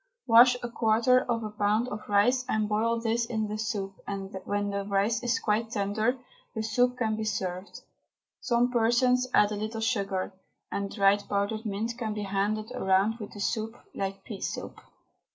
[0.25, 4.35] Wash a quarter of a pound of rice, and boil this in the soup, and
[4.45, 6.17] when the rice is quite tender
[6.55, 7.81] the soup can be served.
[8.39, 10.33] Some persons add a little sugar,
[10.71, 14.81] and dried powdered mint can be handed round with the soup, like pea soup.